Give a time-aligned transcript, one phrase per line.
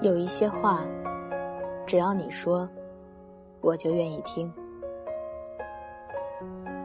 [0.00, 0.86] 有一些话，
[1.84, 2.68] 只要你说，
[3.60, 4.52] 我就愿意听。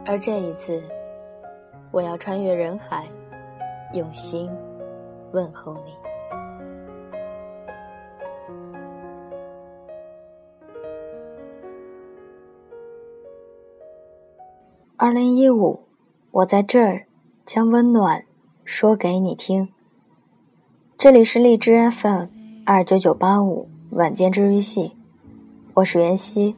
[0.04, 0.82] 而这一次，
[1.92, 3.08] 我要穿越人海，
[3.92, 4.50] 用心
[5.30, 5.94] 问候你。
[14.96, 15.84] 二零一五，
[16.32, 17.06] 我在这儿
[17.46, 18.24] 将温暖
[18.64, 19.68] 说给你听。
[20.98, 22.33] 这里是荔枝 FM
[22.66, 24.92] 二九九八五晚间治愈系，
[25.74, 26.56] 我是袁熙。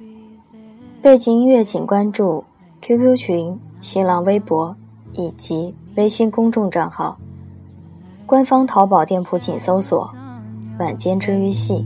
[1.02, 2.44] 背景音乐请关注
[2.80, 4.76] QQ 群、新浪微博
[5.14, 7.18] 以及微信公众账号。
[8.24, 10.14] 官方淘宝店铺请搜索
[10.78, 11.84] “晚间治愈系”。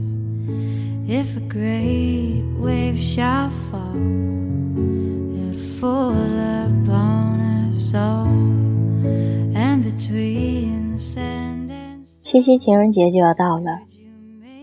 [12.19, 13.79] 七夕情人节就要到了，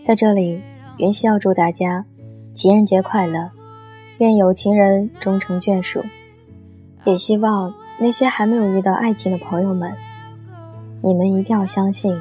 [0.09, 0.59] 在这里，
[0.97, 2.03] 云溪要祝大家
[2.51, 3.51] 情人节快乐，
[4.17, 6.03] 愿有情人终成眷属。
[7.05, 9.93] 也希望那些还没有遇到爱情的朋友们，
[11.03, 12.19] 你们一定要相信，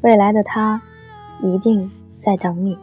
[0.00, 0.82] 未来的他
[1.40, 2.76] 一定在等你。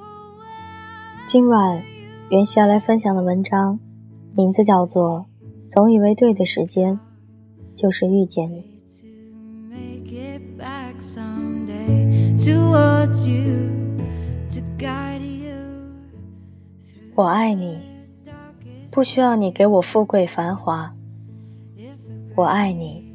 [1.26, 1.84] 今晚，
[2.30, 3.78] 云溪要来分享的文章，
[4.38, 5.26] 名字叫做
[5.70, 6.98] 《总以为对的时间，
[7.76, 8.62] 就是遇见你》。
[17.18, 17.82] 我爱你，
[18.92, 20.94] 不需要你给我富贵繁华。
[22.36, 23.12] 我爱你，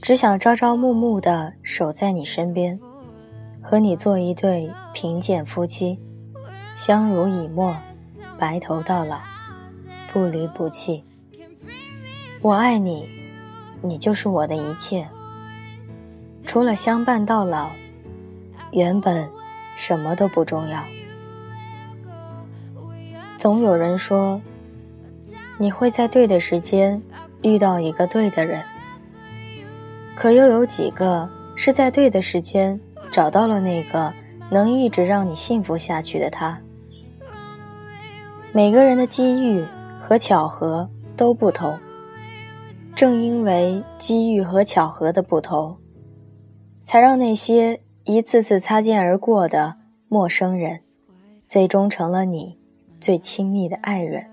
[0.00, 2.78] 只想朝朝暮暮的守在你身边，
[3.60, 5.98] 和你做一对贫贱夫妻，
[6.76, 7.76] 相濡以沫，
[8.38, 9.18] 白头到老，
[10.12, 11.02] 不离不弃。
[12.40, 13.08] 我爱你，
[13.82, 15.08] 你就是我的一切，
[16.46, 17.68] 除了相伴到老。
[18.70, 19.28] 原本
[19.74, 20.84] 什么都不重要。
[23.44, 24.40] 总有人说，
[25.58, 27.02] 你会在对的时间
[27.42, 28.64] 遇到一个对的人，
[30.16, 32.80] 可又有几个是在对的时间
[33.12, 34.10] 找到了那个
[34.50, 36.58] 能一直让你幸福下去的他？
[38.50, 39.62] 每个人的机遇
[40.00, 41.78] 和巧合都不同，
[42.94, 45.76] 正因为机遇和巧合的不同，
[46.80, 47.78] 才让那些。
[48.04, 49.76] 一次次擦肩而过的
[50.08, 50.80] 陌生人，
[51.46, 52.58] 最终成了你
[53.04, 54.24] 最亲密的爱人。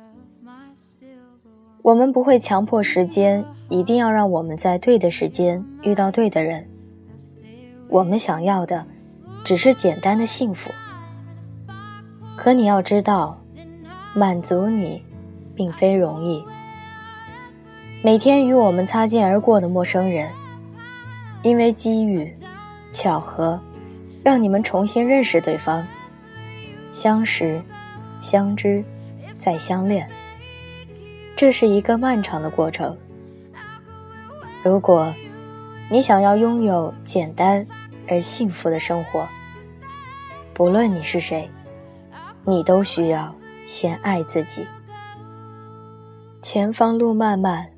[1.82, 6.66] 我们不会强迫时间一定要让我们在对的时间遇到对的人。
[7.90, 8.86] 我们想要的
[9.44, 10.72] 只是简单的幸福。
[12.38, 13.38] 可你要知道，
[14.14, 15.04] 满足你
[15.54, 16.42] 并非容易。
[18.02, 20.30] 每天与我们擦肩而过的陌生人，
[21.44, 22.34] 因为机遇。
[22.94, 23.60] 巧合，
[24.24, 25.86] 让你们重新认识对方，
[26.94, 27.62] 相识、
[28.22, 28.82] 相知、
[29.38, 30.10] 再相恋。
[31.36, 32.98] 这是一个漫长的过程。
[34.64, 35.14] 如果，
[35.90, 37.68] 你想要拥有简单
[38.08, 39.28] 而幸福的生活，
[40.54, 41.50] 不论你是谁，
[42.46, 43.36] 你都需要
[43.68, 44.66] 先爱自己。
[46.42, 47.72] 前方路漫漫，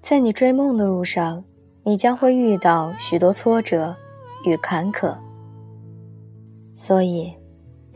[0.00, 1.44] 在你追梦的路上，
[1.84, 3.94] 你将会遇到许多挫折。
[4.44, 5.16] 与坎坷，
[6.74, 7.32] 所以，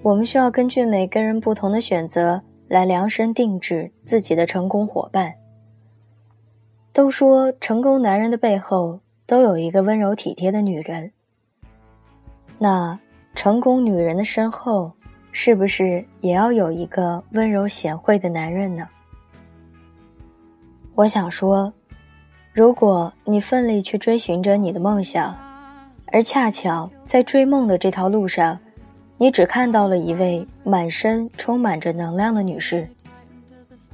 [0.03, 5.35] 我们需要根据每个人不同的选择来量身定制自己的成功伙伴。
[6.93, 11.13] 都说成功男人的背后都有一个温柔体贴的女人，
[12.59, 12.99] 那
[13.35, 14.93] 成功女人的身后
[15.33, 18.89] 是不是也要有一个温柔贤惠的男人呢？
[20.95, 21.73] 我想说，
[22.53, 25.37] 如果你奋力去追寻着你的梦想。
[26.13, 28.57] 而恰巧在追梦的这条路上，
[29.19, 32.89] 你只看到了一位满身充满着能量的女士，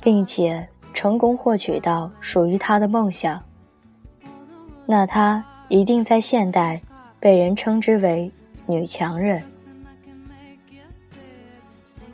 [0.01, 3.41] 并且成功获取到属于她的梦想。
[4.85, 6.81] 那她一定在现代
[7.21, 8.31] 被人称之为
[8.67, 9.43] 女强人。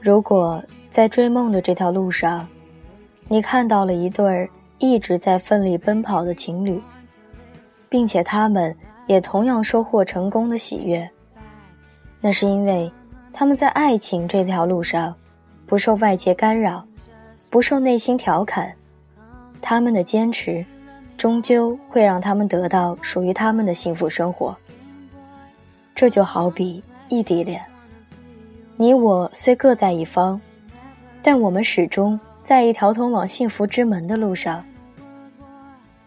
[0.00, 2.46] 如果在追梦的这条路上，
[3.26, 4.48] 你看到了一对
[4.78, 6.80] 一直在奋力奔跑的情侣，
[7.88, 8.76] 并且他们。
[9.08, 11.08] 也同样收获成功的喜悦，
[12.20, 12.92] 那是因为
[13.38, 15.14] 他们在爱情这条路上
[15.64, 16.84] 不受外界干扰，
[17.48, 18.72] 不受内心调侃，
[19.62, 20.66] 他们的坚持
[21.16, 24.56] 终究会让他们得到属于他们的幸福生活。
[25.94, 27.64] 这就好比异地恋，
[28.76, 30.40] 你我虽各在一方，
[31.22, 34.64] 但我们始终在一条通往幸福之门的路上。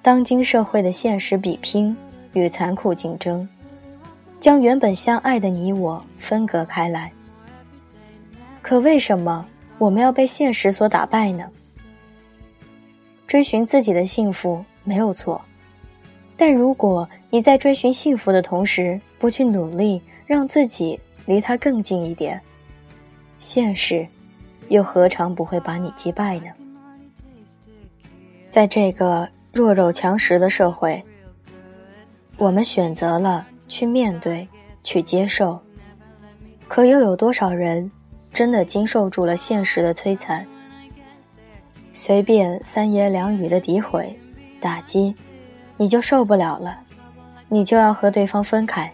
[0.01, 1.95] 当今社会的现实比拼。
[2.34, 3.48] 与残酷竞争，
[4.38, 7.12] 将原本相爱的你我分隔开来。
[8.62, 9.46] 可为什么
[9.78, 11.50] 我们要被现实所打败呢？
[13.28, 15.42] 追寻自己的幸福没有错，
[16.38, 22.40] 但如果你在追寻幸福的同时不去努力让自己离它更近一点，
[23.38, 24.08] 现实
[24.69, 26.48] 又何尝不会把你击败呢？
[28.50, 31.04] 在这个弱肉强食的社会，
[32.38, 34.48] 我们选择了去面对、
[34.84, 35.60] 去接受，
[36.68, 37.90] 可又有多少人
[38.33, 40.45] 真的经受住了现实的摧残？
[41.94, 44.18] 随便三言两语的诋毁、
[44.60, 45.16] 打击，
[45.78, 46.80] 你就受不了了，
[47.50, 48.92] 你就要和对方分开。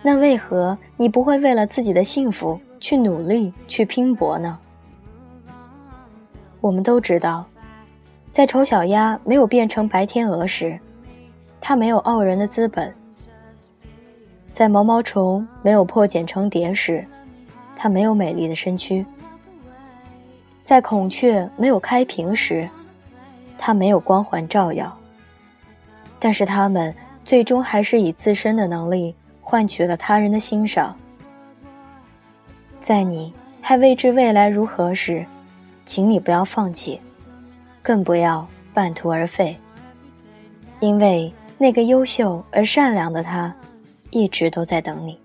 [0.00, 4.58] 那为何你不会为了自己的幸福去努力、去拼搏呢？
[6.60, 7.44] 我们都知道，
[8.30, 10.80] 在丑小鸭没有变成白天鹅时，
[11.60, 12.90] 它没有傲人的资本；
[14.52, 17.06] 在毛毛虫没有破茧成蝶时，
[17.82, 19.04] 它没有美丽的身躯。
[20.62, 22.70] 在孔雀没有开屏时，
[23.58, 24.96] 它没有光环照耀。
[26.20, 26.94] 但是它们
[27.24, 30.96] 最终还是以自身的能力换取了他人的欣赏。
[32.80, 35.26] 在你还未知未来如何时，
[35.84, 37.00] 请你不要放弃，
[37.82, 39.58] 更不要半途而废。
[40.78, 43.52] 因为那个优秀而善良的他，
[44.12, 45.18] 一直都在等你。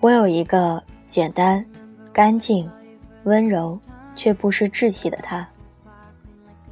[0.00, 0.82] 我有一个
[1.12, 1.64] 简单、
[2.12, 2.66] 干净、
[3.24, 3.78] 温柔。
[4.14, 5.48] 却不失志气的他，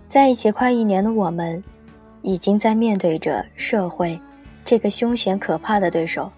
[0.07, 1.65] 在一起快一年的我们，
[2.21, 4.21] 已经在面对着社会
[4.63, 6.31] 这个凶险可怕的对手。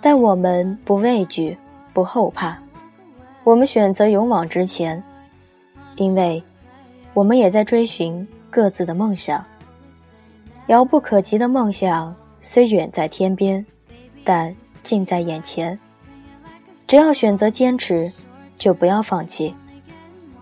[0.00, 1.56] 但我们不畏惧，
[1.92, 2.58] 不后怕，
[3.44, 5.00] 我们选择勇往直前，
[5.94, 6.42] 因为，
[7.14, 9.42] 我们也在追寻各自的梦想。
[10.66, 13.64] 遥不可及的梦想虽远在天边，
[14.24, 14.52] 但
[14.82, 15.78] 近在眼前。
[16.90, 18.10] 只要选择坚持。
[18.58, 19.54] 就不要放弃，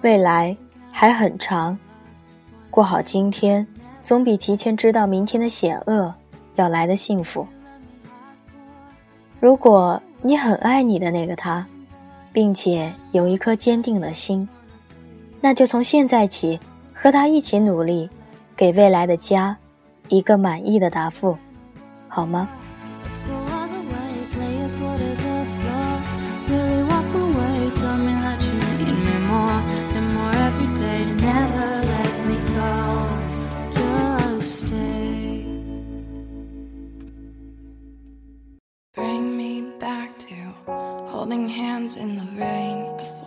[0.00, 0.56] 未来
[0.91, 1.79] 还很长，
[2.69, 3.65] 过好今天，
[4.03, 6.12] 总比提前知道明天的险恶
[6.56, 7.47] 要来的幸福。
[9.39, 11.65] 如果你很爱你的那个他，
[12.33, 14.49] 并且有一颗坚定的心，
[15.41, 16.59] 那就从现在起
[16.93, 18.11] 和他一起努力，
[18.56, 19.56] 给未来的家
[20.09, 21.39] 一个满意的答复，
[22.09, 22.49] 好吗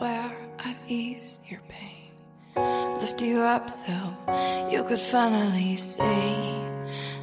[0.02, 0.32] swear
[0.66, 2.10] I'd ease your pain.
[3.00, 3.92] Lift you up so
[4.68, 6.58] you could finally see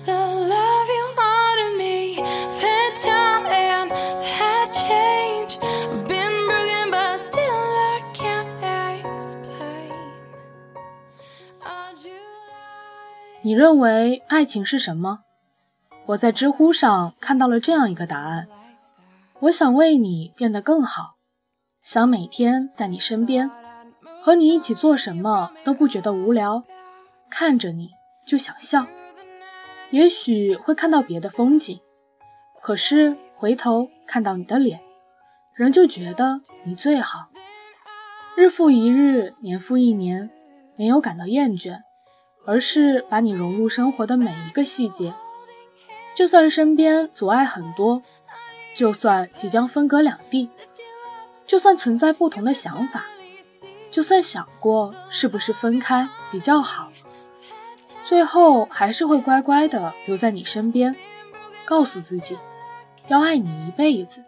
[0.07, 2.23] the love you wanted me.
[2.61, 5.59] Fair time and that change.
[5.61, 8.47] I've been broken, but still I can't
[9.03, 9.93] explain.
[11.61, 13.43] Oh, July.
[13.43, 15.25] 你认为爱情是什么？
[16.07, 18.47] 我在知乎上看到了这样一个答案。
[19.41, 21.17] 我想为你变得更好，
[21.91, 23.51] 想每天在你身边，
[24.21, 26.63] 和你一起做什么都不觉得无聊，
[27.31, 27.93] 看着你
[28.27, 28.85] 就想笑。
[29.89, 31.81] 也许会看到别的风景，
[32.61, 34.81] 可是回头看到你的脸，
[35.55, 37.31] 仍旧觉得你最好。
[38.37, 40.29] 日复一日，年复一年，
[40.77, 41.79] 没有感到厌倦，
[42.45, 45.15] 而是把你融入生活的每一个细节。
[46.15, 48.03] 就算身边阻碍很多。
[48.77, 50.51] 就算即将分隔两地，
[51.49, 53.07] 就算存在不同的想法，
[53.91, 56.93] 就算想过是不是分开比较好，
[58.05, 60.95] 最后还是会乖乖的留在你身边，
[61.65, 62.39] 告诉自己
[63.09, 64.23] 要爱你一辈子。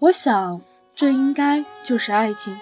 [0.00, 0.60] 我想，
[0.94, 2.60] 这应该就是爱情。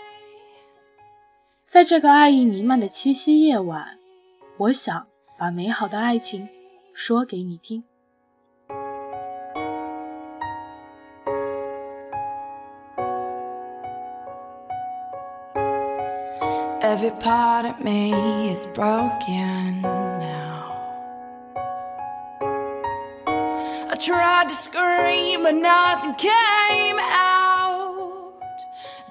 [1.66, 3.98] 在这个爱意弥漫的七夕夜晚，
[4.58, 5.06] 我想
[5.38, 6.46] 把美好的爱情
[6.92, 7.84] 说给你听。
[17.00, 20.70] Every part of me is broken now.
[23.88, 28.34] I tried to scream, but nothing came out.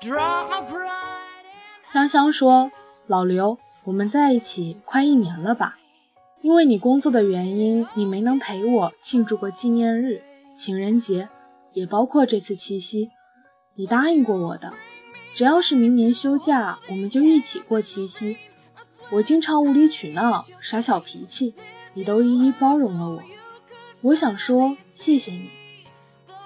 [0.02, 0.92] Drop my pride.
[1.92, 2.70] 香香说
[3.10, 5.80] ：“老刘，我们在一起快一年了吧？
[6.44, 10.22] 因为你工作的原因，你没能陪我庆祝过纪念日、
[10.56, 11.28] 情人节，
[11.74, 13.10] 也包括这次七夕。
[13.74, 14.74] 你答应过我的。”
[15.40, 18.36] 只要是明年休假，我们就一起过七夕。
[19.10, 21.54] 我经常无理取闹、耍小脾气，
[21.94, 23.24] 你都一一包容了我。
[24.02, 25.50] 我想说谢谢你。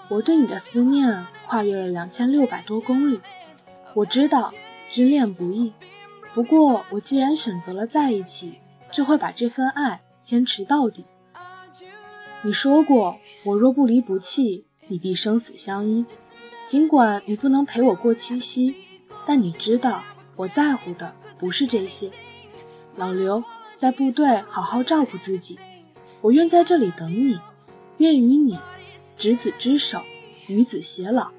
[0.10, 3.20] 我对你的思念跨越了两千六百多公里。
[3.96, 4.54] 我知道
[4.92, 5.74] 知恋不易，
[6.36, 8.60] 不过我既然选择了在一起，
[8.92, 11.04] 就会把这份爱坚持到底。
[12.44, 16.06] 你说过，我若不离不弃，你必生死相依。
[16.66, 18.76] 尽管你不能陪我过七夕，
[19.26, 20.04] 但你知道
[20.36, 22.10] 我在乎的不是这些。
[22.96, 23.44] 老刘，
[23.78, 25.60] 在部队好好照顾自己，
[26.22, 27.38] 我愿在这里等你，
[27.98, 28.58] 愿与你
[29.18, 30.02] 执子之手，
[30.48, 31.32] 与子偕老。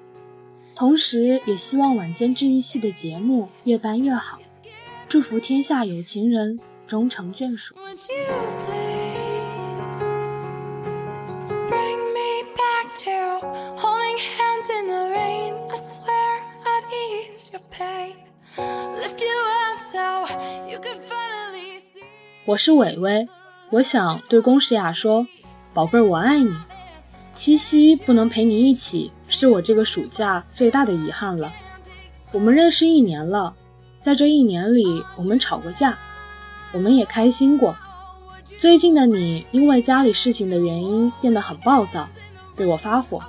[0.75, 4.39] 同时，也希望晚间治愈系的节目越办越好，
[5.09, 7.75] 祝福天下有情人终成眷属。
[22.47, 23.29] 我是伟伟，
[23.71, 25.25] 我想对龚诗雅说
[25.73, 26.53] ：“宝贝儿，我爱你。
[27.33, 31.53] 七夕不能陪你一起，是我这个暑假最大的遗憾了。
[32.33, 33.55] 我们认识一年了，
[34.01, 35.97] 在这一年里，我们吵过架，
[36.73, 37.77] 我们也开心过。
[38.59, 42.09] 最近的你，因为家里事情的原因变得很暴躁，
[42.57, 43.23] 对我发火。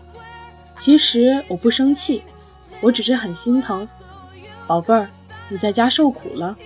[0.78, 2.24] 其实我不生气，
[2.82, 3.88] 我只是很心疼。
[4.68, 5.10] 宝贝儿，
[5.50, 6.58] 你在家受苦了，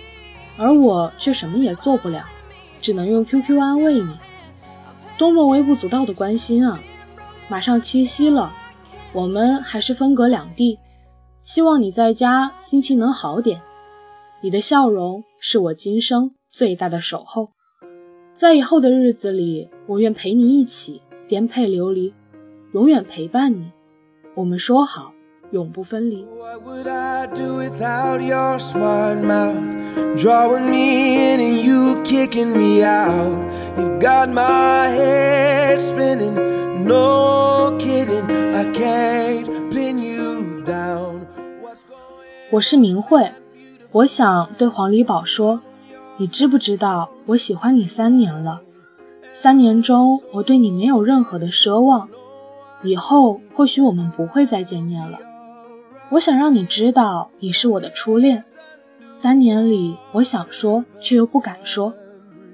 [0.56, 2.24] 而我却什么也做不了。”
[2.80, 4.16] 只能用 QQ 安慰你，
[5.18, 6.80] 多么微不足道的关心啊！
[7.46, 8.50] 马上七夕了，
[9.12, 10.78] 我们还是分隔两地，
[11.42, 13.60] 希望你在家心情能好点。
[14.40, 17.50] 你的笑容是我今生最大的守候，
[18.34, 22.14] 在以后的日子里，我愿陪你一起颠沛流离，
[22.72, 23.70] 永远陪伴你。
[24.34, 25.12] 我们说好。
[25.50, 26.26] 永不分离。
[42.52, 43.32] 我是明慧，
[43.92, 45.60] 我想对黄礼宝说，
[46.16, 48.60] 你知不知道我喜欢你三年了？
[49.32, 52.08] 三年中我对你没有任何的奢望，
[52.82, 55.18] 以后或许我们不会再见面了。
[56.10, 58.44] 我想让你知道，你是我的初恋。
[59.12, 61.94] 三年里，我想说，却又不敢说，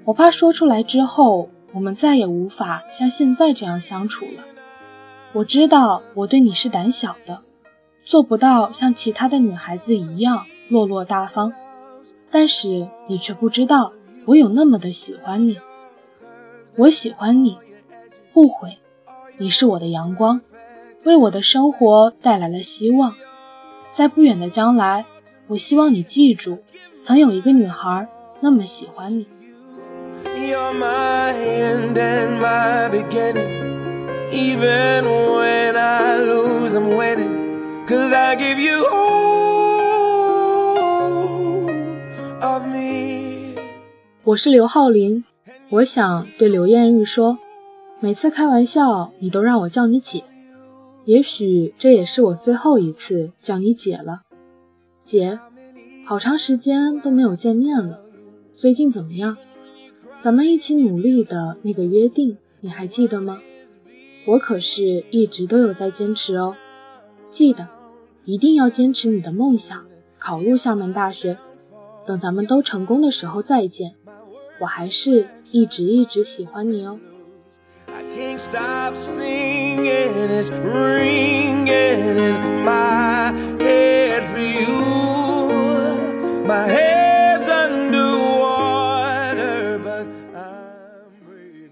[0.05, 4.43] 我怕说出来之后，我们再也无法像现在这样相处了。
[5.33, 7.41] 我知道我对你是胆小的，
[8.05, 11.51] 做不到像其他的女孩子一样落落大方，
[12.29, 13.91] 但是你却不知道
[14.25, 15.57] 我有那么的喜欢你。
[16.77, 17.57] 我喜欢你，
[18.33, 18.77] 不悔，
[19.37, 20.41] 你是我的阳光，
[21.05, 23.15] 为我的生活带来了希望。
[23.97, 25.05] 在不远的将来，
[25.47, 26.59] 我希望你记住，
[27.01, 28.07] 曾有一个女孩
[28.41, 29.25] 那么喜欢你。
[44.23, 45.23] 我是刘浩林，
[45.69, 47.39] 我想对刘艳玉说，
[47.99, 50.23] 每次开玩笑，你都让我叫你姐。
[51.07, 54.23] 也许这也是我最后一次叫你姐了，
[55.05, 55.39] 姐，
[56.05, 58.01] 好长时间都没有见面了，
[58.57, 59.37] 最近怎么样？
[60.19, 63.39] 咱们一起努力的那个约定，你还记得吗？
[64.25, 66.53] 我可是一直都有在坚持哦，
[67.29, 67.69] 记得，
[68.25, 69.85] 一定要坚持你的梦想，
[70.19, 71.37] 考入厦门大学。
[72.05, 73.95] 等咱们都成功的时候再见，
[74.59, 76.99] 我还是一直一直喜欢你哦。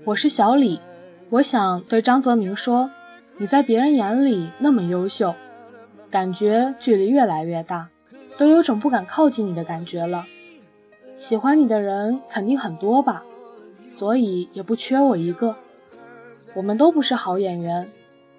[0.05, 0.79] 我是小李，
[1.29, 2.89] 我想对张泽明说
[3.37, 5.33] ：“你在别人眼里那么优秀，
[6.09, 7.89] 感觉距离越来越大，
[8.37, 10.25] 都有种不敢靠近你的感觉了。
[11.17, 13.23] 喜欢你的人肯定很多吧，
[13.89, 15.55] 所以也不缺我一个。”
[16.55, 17.91] 我们都不是好演员，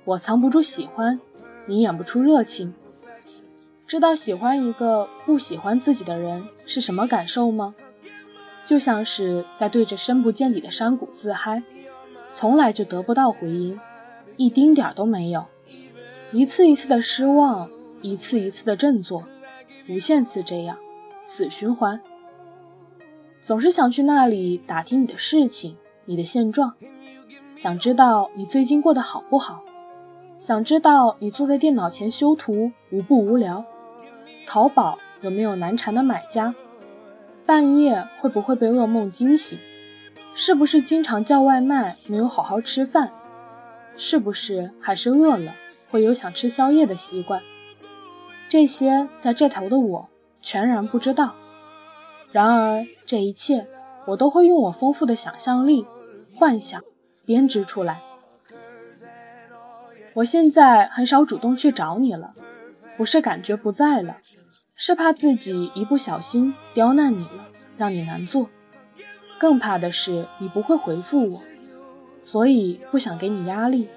[0.04, 1.20] 我藏不住喜欢，
[1.66, 2.72] 你演不出热情。
[3.86, 7.74] 知道喜欢一个不喜欢自己的人是什么感受吗？
[8.64, 11.62] 就像是在对着深不见底的山谷自嗨，
[12.32, 13.78] 从来就得不到回音，
[14.36, 15.44] 一丁点儿都没有。
[16.32, 17.70] 一次一次的失望，
[18.00, 19.24] 一次一次的振作，
[19.88, 20.78] 无限次这样，
[21.26, 22.00] 死循环。
[23.42, 26.74] 总是想去那里打听你的事情，你的现状。
[27.56, 29.62] 想知道你最近过得好不好？
[30.38, 33.64] 想知道你坐在电脑前修图无不无聊？
[34.46, 36.54] 淘宝有没有难缠的买家？
[37.46, 39.58] 半夜会不会被噩梦惊醒？
[40.34, 43.10] 是不是经常叫外卖没有好好吃饭？
[43.96, 45.54] 是不是还是饿了，
[45.90, 47.40] 会有想吃宵夜的习惯。
[48.50, 50.08] 这些在这头的我
[50.42, 51.32] 全然不知道。
[52.32, 53.66] 然而这一切，
[54.08, 55.86] 我都会用我丰富的想象力、
[56.34, 56.82] 幻想
[57.26, 58.00] 编织出来。
[60.14, 62.34] 我现在很少主动去找你了，
[62.96, 64.16] 不是感觉不在了，
[64.74, 68.48] 是怕自己一不小心刁难你了，让你难做。
[69.38, 71.42] 更怕的是你不会回复我。
[72.22, 73.88] 所以不想给你压力，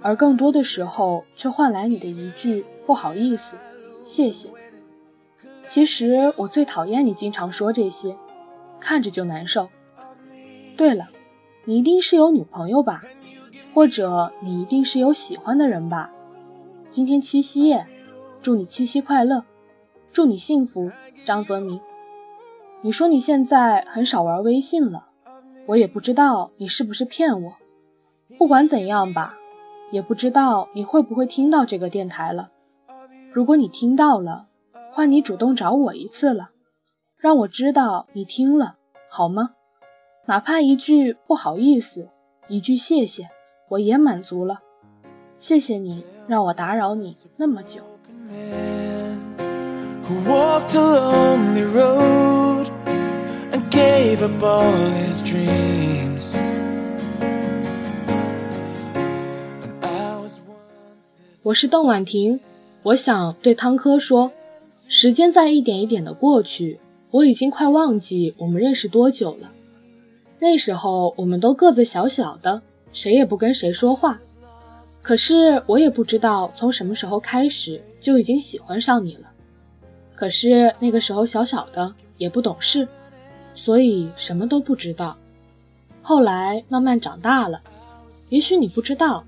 [0.00, 3.56] 而更多的时候却换来你的一句不好意思、
[4.02, 4.50] 谢谢。
[5.68, 8.16] 其实我最讨厌你经常说这些，
[8.80, 9.68] 看着就难受。
[10.76, 11.08] 对了，
[11.66, 13.02] 你一定是有女朋友吧？
[13.72, 16.10] 或者你一定是有喜欢的人吧？
[16.90, 17.86] 今天七夕夜，
[18.42, 19.44] 祝你七夕快乐，
[20.12, 20.92] 祝你幸福，
[21.24, 21.80] 张泽明。
[22.82, 25.08] 你说你现在很少玩微信了。
[25.66, 27.54] 我也不知道你是不是骗我，
[28.36, 29.38] 不管怎样吧，
[29.90, 32.50] 也不知道你会不会听到这个电台了。
[33.32, 34.46] 如果你听到了，
[34.92, 36.50] 换你主动找我一次了，
[37.16, 38.76] 让我知道你听了，
[39.08, 39.52] 好吗？
[40.26, 42.08] 哪怕一句不好意思，
[42.48, 43.28] 一句谢谢，
[43.68, 44.60] 我也满足了。
[45.36, 47.82] 谢谢你让我打扰你那么久。
[53.70, 56.36] gave his dreams.
[59.62, 60.26] up all
[61.42, 62.40] 我是邓婉婷，
[62.82, 64.30] 我想对汤科说，
[64.88, 69.50] 时间在一点一点的过去，我已经快忘记我们认识多久了。
[70.44, 72.60] 那时候我们都个子小小的，
[72.92, 74.20] 谁也不跟谁说话。
[75.00, 79.32] 可是我也不知道从什么时候开始就已经喜欢上你了。
[80.14, 82.86] 可是那个时候小小的，也不懂事。
[83.54, 85.16] 所以什么都不知道，
[86.02, 87.62] 后来慢慢长大了。
[88.28, 89.24] 也许你不知道，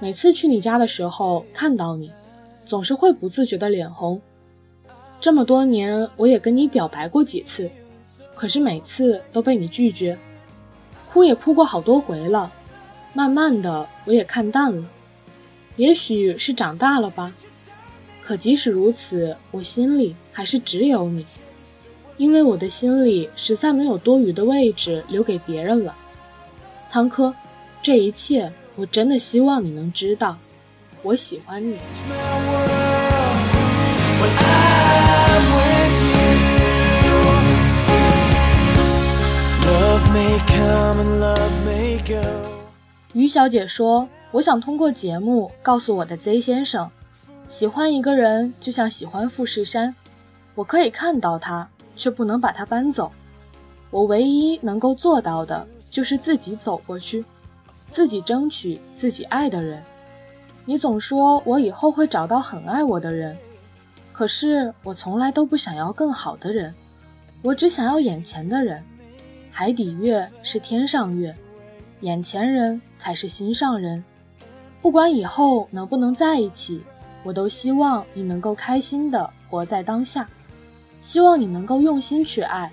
[0.00, 2.12] 每次去你家的时候看到你，
[2.66, 4.20] 总是会不自觉的脸红。
[5.18, 7.70] 这么多年，我也跟你表白过几次，
[8.34, 10.18] 可是每次都被你拒绝，
[11.12, 12.52] 哭也哭过好多回了。
[13.14, 14.84] 慢慢的，我也看淡了。
[15.76, 17.32] 也许是长大了吧。
[18.22, 21.24] 可即使如此，我心里还是只有你。
[22.16, 25.94] 因为我的心里实在没有多余的位置留给别人了，
[26.90, 27.32] 汤科，
[27.80, 30.36] 这一切我真的希望你能知道，
[31.02, 31.78] 我喜欢你。
[43.14, 46.90] 于小姐说：“我想通过节目告诉我的 Z 先生，
[47.48, 49.94] 喜欢一个人就像喜欢富士山，
[50.54, 51.68] 我可以看到他。”
[51.98, 53.10] 却不能把它搬走。
[53.90, 57.24] 我唯一能够做到的，就是自己走过去，
[57.90, 59.82] 自己争取自己爱的人。
[60.64, 63.36] 你总说我以后会找到很爱我的人，
[64.12, 66.72] 可是我从来都不想要更好的人，
[67.42, 68.80] 我只想要眼前的人。
[69.58, 71.34] 海底月是天上月，
[72.02, 74.04] 眼前人才是心上人。
[74.80, 76.84] 不管以后能不能在一起，
[77.24, 80.28] 我都希望你能够开心的活在当下。
[81.00, 82.70] 希望你能够用心去爱，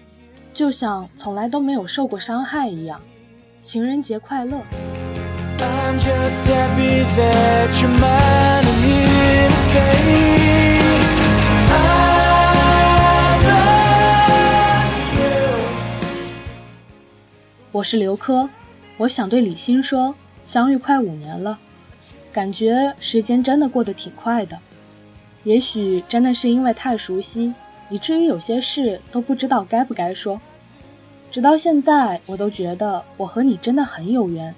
[0.54, 3.02] 就像从来都没有受过伤害一样。
[3.63, 4.62] 情人节快乐！
[17.76, 18.50] 我是刘科，
[18.96, 21.60] 我想对李欣说，相遇快五年了，
[22.32, 24.58] 感觉时间真的过得挺快的。
[25.44, 27.54] 也许真的是因为太熟悉。
[27.90, 30.40] 以至于有些事都不知道该不该说，
[31.30, 34.56] 直到现在，我都觉得我和你真的很有缘。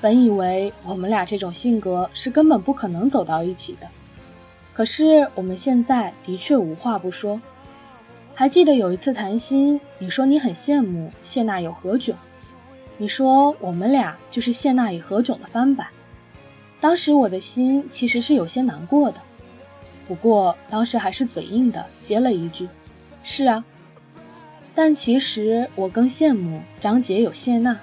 [0.00, 3.86] 本以为我们俩这种性格是根本不可能走到一起的，
[4.74, 7.40] 可是我们现在的确无话不说。
[8.34, 12.14] 还记得有一次谈心，你说你很羡慕谢娜有何炅，
[13.02, 15.88] 你说我们俩就是谢娜与何炅的翻版。
[16.80, 19.20] 当时我的心其实是有些难过的。
[20.06, 22.68] 不过当时还是嘴硬的接了一句
[23.24, 23.64] ：“是啊。”
[24.72, 27.76] 但其实我更羡慕张杰有谢娜，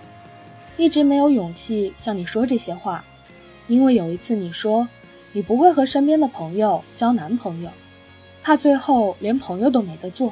[0.78, 3.04] 一直没有勇气向你说这些话，
[3.68, 4.88] 因为有一次你说
[5.34, 7.70] 你不会和身边的朋友交男朋友，
[8.42, 10.32] 怕最后连朋友都没得做。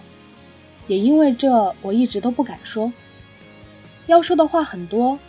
[0.88, 2.89] 也因为这，我一直都不敢说。
[4.08, 5.20] 要说的话很多，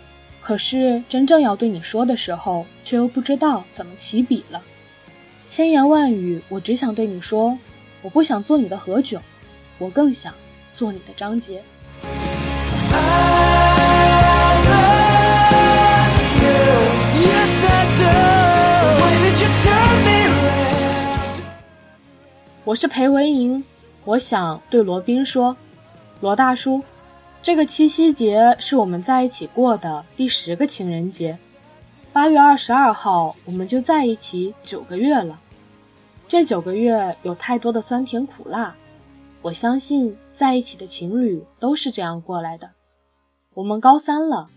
[0.41, 4.62] 可是真正要对你说的时候，却又不知道怎么起笔了。
[5.49, 7.59] 千言万语，我只想对你说，
[8.03, 9.19] 我不想做你的何炅，
[9.79, 10.33] 我更想
[10.73, 11.61] 做你的张杰。
[22.64, 23.64] 我是裴文莹，
[24.05, 25.57] 我想对罗宾说，
[26.21, 26.81] 罗大叔。
[27.40, 31.38] 这个七夕节是我们在一起过的第十个情人节，
[32.12, 35.40] 八月二十二号我们就在一起九个月了，
[36.27, 38.74] 这九个月有太多的酸甜苦辣，
[39.40, 42.70] 我相信在一起的情侣都是这样过来的。
[43.55, 44.51] 我们高三了，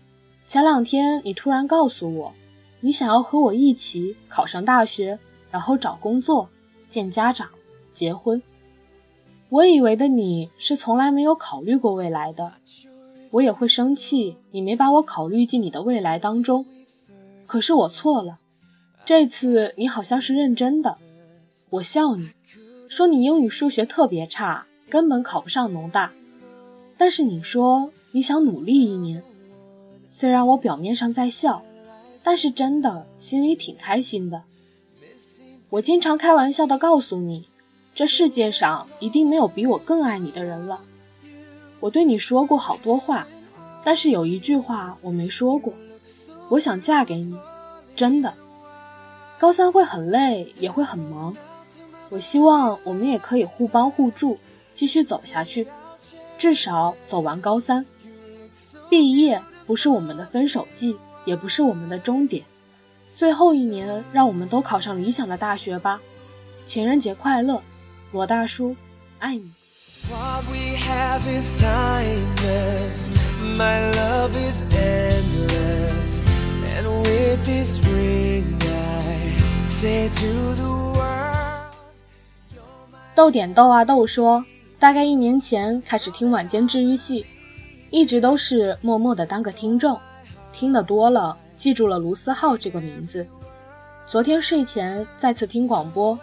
[0.44, 2.34] 前两天你突然告诉我，
[2.80, 5.18] 你想要和我一起考上大学，
[5.50, 6.48] 然后找工作，
[6.90, 7.48] 见家长。
[7.94, 8.42] 结婚，
[9.52, 12.54] 我以为的你是从来没有考虑过未来的，
[13.30, 16.64] 我也会生气，你没把我考虑进你的未来当中。
[17.44, 18.38] 可是我错了，
[19.04, 20.96] 这次你好像是认真的。
[21.68, 22.30] 我笑你，
[22.88, 26.14] 说你英语数学特别差，根本考不上农大。
[26.96, 29.22] 但是你说你想努力一年，
[30.08, 31.62] 虽然我表面上在笑，
[32.22, 34.44] 但是真的心里挺开心的。
[35.68, 37.51] 我经常开玩笑的告诉你。
[37.94, 40.80] 这世界上一定没有比我更爱你的人了。
[41.80, 43.26] 我对你说过好多话，
[43.84, 45.74] 但是有一句话我没说过，
[46.48, 47.36] 我想嫁给你，
[47.94, 48.32] 真的。
[49.38, 51.36] 高三会很累，也会很忙，
[52.08, 54.38] 我希望我们也可以互帮互助，
[54.74, 55.66] 继续走下去，
[56.38, 57.84] 至少走完高三。
[58.88, 62.44] 毕业不是我们的分手季，也不是我们的终点，
[63.14, 66.00] 最后一年让我们都考上理想的大学吧。
[66.64, 67.60] 情人节快乐！
[68.12, 68.76] 罗大叔，
[69.20, 69.50] 爱你。
[83.14, 84.44] 豆点豆啊豆说，
[84.78, 87.24] 大概一年前开始听晚间治愈系，
[87.88, 89.98] 一直都是默默的当个听众，
[90.52, 93.26] 听得多了，记住了卢思浩这个名字。
[94.06, 96.18] 昨天睡前再次听广播。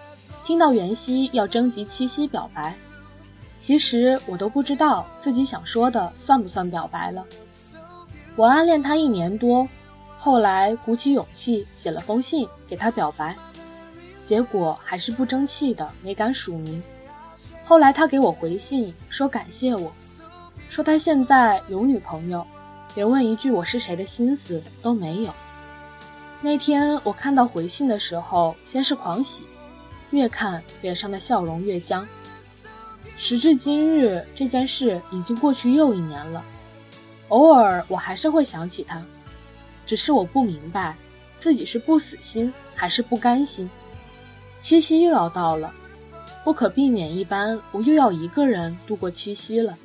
[0.50, 2.74] 听到袁熙要征集七夕表白，
[3.60, 7.24] 其实我都不知道自己想说的算不算表白了。
[8.36, 9.70] 我暗恋他一年多，
[10.18, 13.36] 后来鼓起勇气写了封信给他表白，
[14.24, 16.82] 结果还是不争气的没敢署名。
[17.64, 19.92] 后来他给我回信说感谢我，
[20.68, 22.44] 说他现在有女朋友，
[22.96, 25.32] 连问一句我是谁的心思都没有。
[26.42, 29.44] 那天我看到回信的时候，先是狂喜。
[30.12, 32.08] 越看脸上的笑容越僵。
[33.17, 36.43] 时至今日，这件事已经过去又一年了。
[37.28, 39.02] 偶尔我还是会想起他，
[39.86, 40.95] 只是我不明白
[41.38, 43.69] 自己是不死心还是不甘心。
[44.62, 45.72] 七夕又要到了，
[46.43, 49.78] 不可避免一般，我又要一个人度过七夕了。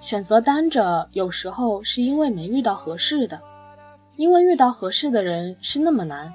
[0.00, 3.40] 选择单着，有时候是因为没遇到合适的，
[4.16, 6.32] 因为遇到合适的人是那么难。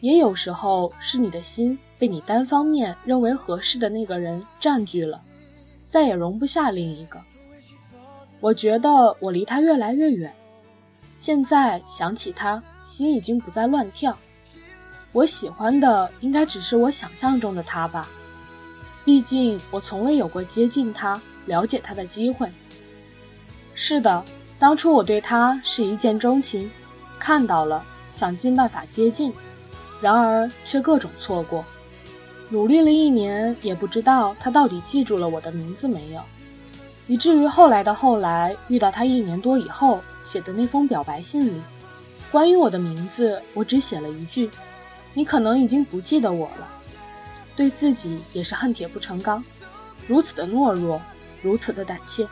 [0.00, 5.20] 也有时候是你的心被你单方面认为合适的那个人占据了，
[5.90, 7.20] 再也容不下另一个。
[8.40, 10.34] 我觉得我离他越来越远，
[11.16, 14.16] 现在想起他，心已经不再乱跳。
[15.12, 18.06] 我喜欢的应该只是我想象中的他吧，
[19.04, 22.50] 毕竟我从未有过接近他、了解他的机会。
[23.74, 24.22] 是的，
[24.58, 26.70] 当初我对他是一见钟情，
[27.18, 29.32] 看到了，想尽办法接近。
[30.04, 31.64] 然而却各种错过，
[32.50, 36.20] 努力了一年也不知道他到底记住了我的名字没有，
[37.06, 41.58] 以至于后来的后来遇到他一年多以后写的那封表白信里，
[42.30, 44.50] 关于我的名字我只写了一句
[45.14, 46.68] ：“你可能已经不记得我了。”
[47.56, 49.42] 对自己也是恨铁不成钢，
[50.06, 51.00] 如此的懦弱，
[51.40, 52.28] 如此的胆怯。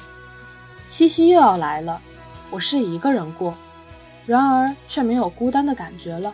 [0.90, 1.98] 七夕又要来了，
[2.50, 3.56] 我是一个人过，
[4.26, 6.30] 然而却没有孤单的感觉了。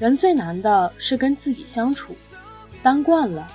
[0.00, 2.14] 人最难的是跟自己相处，
[2.82, 3.46] 当惯了，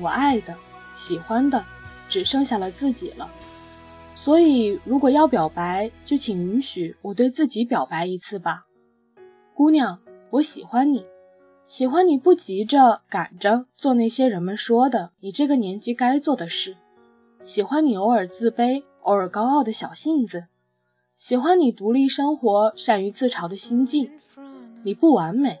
[0.00, 0.52] 我爱的、
[0.94, 1.64] 喜欢的，
[2.08, 3.30] 只剩下了自己了。
[4.16, 8.64] 所以，如果要表白，就请允许我对自己表白一次吧，
[9.54, 11.06] 姑娘，我喜欢你，
[11.68, 16.76] 喜欢你不急着赶着做那些人们说的你这个年纪该做的事，
[17.44, 20.46] 喜欢你偶尔自卑、偶尔高傲的小性子，
[21.16, 24.10] 喜欢你独立生活、善于自嘲的心境。
[24.82, 25.60] 你不完美。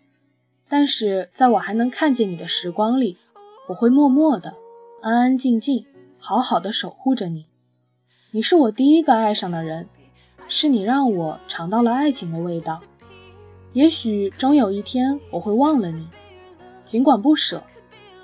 [0.71, 3.17] 但是在我还能看见你的时光里，
[3.67, 4.55] 我会默默的、
[5.01, 5.85] 安安静静、
[6.17, 7.45] 好好的守护着你。
[8.31, 9.89] 你是我第一个爱上的人，
[10.47, 12.79] 是你让我尝到了爱情的味道。
[13.73, 16.07] 也许终有一天我会忘了你，
[16.85, 17.61] 尽管不舍，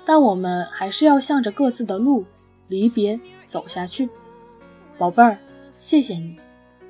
[0.06, 2.24] 但我们还是要向着各自的路
[2.66, 4.08] 离别走下去。
[4.96, 5.38] 宝贝儿，
[5.70, 6.40] 谢谢你，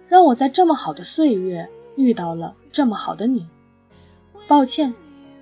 [0.07, 3.49] 让我在这么好的岁月遇到了这么好的你。
[4.47, 4.95] 抱歉，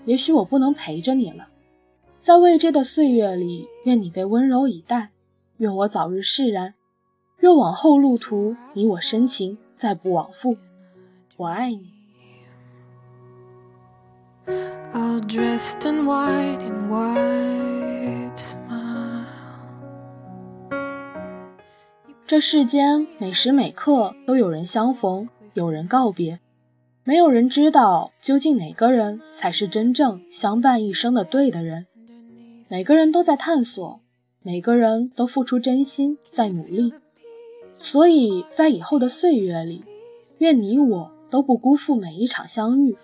[0.06, 1.48] 也许我不能陪着你了。
[2.18, 5.10] 在未知的岁月里，愿你被温柔以待，
[5.58, 6.74] 愿我早日释然，
[7.40, 10.56] 愿往后路途你我深情再不往复。
[11.36, 11.92] 我爱你。
[22.26, 26.40] 这世间每时每刻都有人相逢，有人告别。
[27.08, 31.86] 没有人知道究竟哪个人才是真正相伴一生的对的人。
[32.68, 34.00] 每个人都在探索，
[34.42, 36.92] 每个人都付出真心在努力。
[37.78, 39.84] 所以在以后的岁月里，
[40.38, 42.96] 愿你我都不辜负每一场相遇。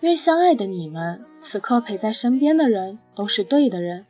[0.00, 4.04] 愿相爱的你们此刻陪在身边的人都是对的人。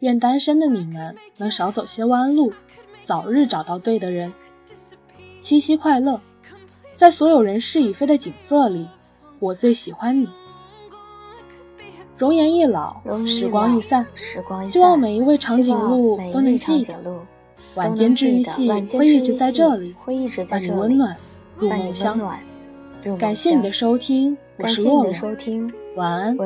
[0.00, 2.52] 愿单身的你们能少走些弯路，
[3.04, 4.34] 早日找到对的人。
[5.40, 6.20] 七夕快乐！
[7.00, 8.86] 在所有人事已非的景色里，
[9.38, 10.28] 我最喜欢你。
[12.18, 14.06] 容颜易老，时光易散，
[14.62, 17.26] 希望每一位长颈鹿都能记得，
[17.74, 19.96] 晚间治愈系会一直在这里，
[20.50, 21.16] 伴你温暖
[21.56, 22.20] 入梦乡。
[23.18, 25.14] 感谢你的收听，我是洛洛，
[25.96, 26.36] 晚安，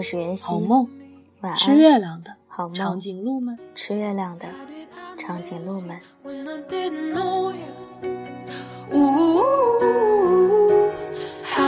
[0.41, 0.89] 好梦，
[1.57, 2.31] 吃月亮的
[2.73, 4.47] 长颈鹿们，吃月亮的
[5.19, 5.99] 长颈鹿们。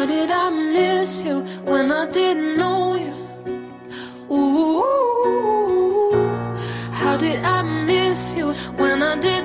[0.07, 3.12] How did I miss you when I didn't know you?
[4.31, 6.12] Ooh,
[6.92, 9.36] how did I miss you when I didn't